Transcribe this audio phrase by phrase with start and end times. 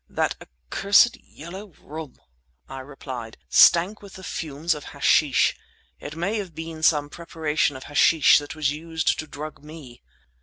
[0.09, 2.17] "That accursed yellow room,"
[2.67, 5.55] I replied, "stank with the fumes of hashish.
[5.99, 10.01] It may have been some preparation of hashish that was used to drug me."